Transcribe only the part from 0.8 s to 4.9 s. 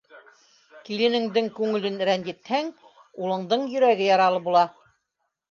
Киленеңдең күңелен рәнйетһәң, улыңдың йөрәге яралы була.